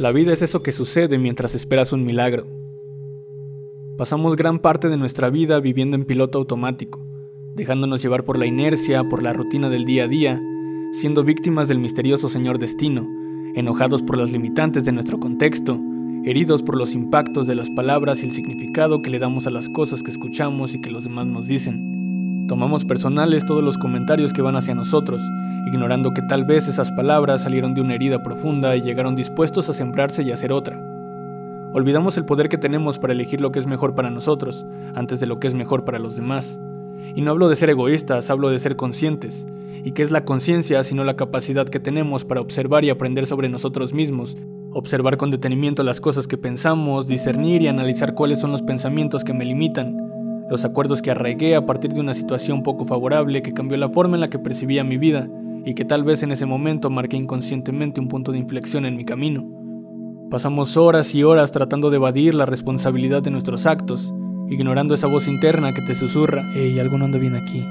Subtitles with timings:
[0.00, 2.46] La vida es eso que sucede mientras esperas un milagro.
[3.98, 7.04] Pasamos gran parte de nuestra vida viviendo en piloto automático,
[7.54, 10.42] dejándonos llevar por la inercia, por la rutina del día a día,
[10.94, 13.06] siendo víctimas del misterioso señor destino,
[13.54, 15.78] enojados por las limitantes de nuestro contexto,
[16.24, 19.68] heridos por los impactos de las palabras y el significado que le damos a las
[19.68, 21.89] cosas que escuchamos y que los demás nos dicen.
[22.50, 25.22] Tomamos personales todos los comentarios que van hacia nosotros,
[25.68, 29.72] ignorando que tal vez esas palabras salieron de una herida profunda y llegaron dispuestos a
[29.72, 30.76] sembrarse y hacer otra.
[31.72, 35.28] Olvidamos el poder que tenemos para elegir lo que es mejor para nosotros, antes de
[35.28, 36.58] lo que es mejor para los demás.
[37.14, 39.46] Y no hablo de ser egoístas, hablo de ser conscientes.
[39.84, 43.48] ¿Y qué es la conciencia sino la capacidad que tenemos para observar y aprender sobre
[43.48, 44.36] nosotros mismos?
[44.72, 49.34] Observar con detenimiento las cosas que pensamos, discernir y analizar cuáles son los pensamientos que
[49.34, 49.99] me limitan,
[50.50, 54.16] los acuerdos que arraigué a partir de una situación poco favorable que cambió la forma
[54.16, 55.28] en la que percibía mi vida
[55.64, 59.04] y que tal vez en ese momento marqué inconscientemente un punto de inflexión en mi
[59.04, 59.46] camino.
[60.28, 64.12] Pasamos horas y horas tratando de evadir la responsabilidad de nuestros actos,
[64.48, 67.64] ignorando esa voz interna que te susurra, hey, algo no anda bien aquí.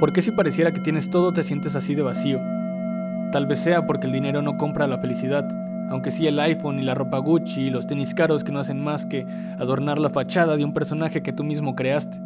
[0.00, 2.40] ¿Por qué si pareciera que tienes todo te sientes así de vacío?
[3.30, 5.48] Tal vez sea porque el dinero no compra la felicidad,
[5.90, 8.82] aunque sí el iPhone y la ropa Gucci y los tenis caros que no hacen
[8.82, 9.24] más que
[9.58, 12.18] adornar la fachada de un personaje que tú mismo creaste.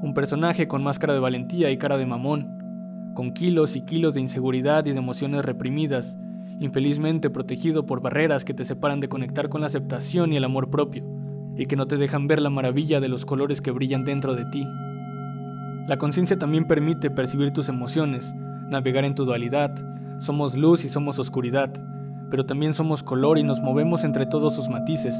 [0.00, 4.20] Un personaje con máscara de valentía y cara de mamón, con kilos y kilos de
[4.20, 6.16] inseguridad y de emociones reprimidas,
[6.60, 10.70] infelizmente protegido por barreras que te separan de conectar con la aceptación y el amor
[10.70, 11.04] propio,
[11.56, 14.44] y que no te dejan ver la maravilla de los colores que brillan dentro de
[14.44, 14.64] ti.
[15.88, 18.32] La conciencia también permite percibir tus emociones,
[18.68, 19.74] navegar en tu dualidad,
[20.20, 21.70] somos luz y somos oscuridad,
[22.30, 25.16] pero también somos color y nos movemos entre todos sus matices.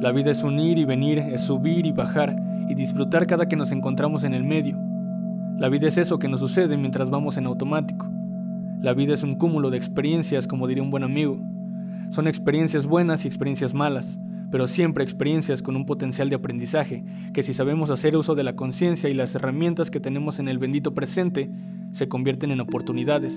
[0.00, 2.36] La vida es unir y venir, es subir y bajar,
[2.68, 4.78] y disfrutar cada que nos encontramos en el medio.
[5.58, 8.06] La vida es eso que nos sucede mientras vamos en automático.
[8.82, 11.40] La vida es un cúmulo de experiencias, como diría un buen amigo.
[12.10, 14.18] Son experiencias buenas y experiencias malas,
[14.50, 18.54] pero siempre experiencias con un potencial de aprendizaje, que si sabemos hacer uso de la
[18.54, 21.50] conciencia y las herramientas que tenemos en el bendito presente,
[21.92, 23.34] se convierten en oportunidades.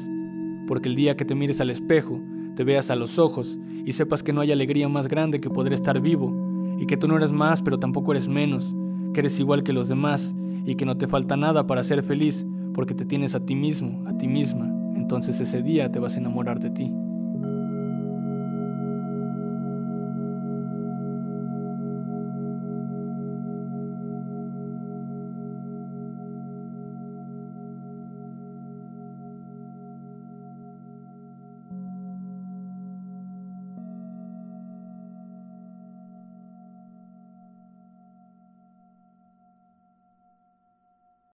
[0.67, 2.19] Porque el día que te mires al espejo,
[2.55, 5.73] te veas a los ojos y sepas que no hay alegría más grande que poder
[5.73, 6.35] estar vivo,
[6.77, 8.75] y que tú no eres más pero tampoco eres menos,
[9.13, 10.33] que eres igual que los demás
[10.65, 14.07] y que no te falta nada para ser feliz porque te tienes a ti mismo,
[14.07, 16.91] a ti misma, entonces ese día te vas a enamorar de ti.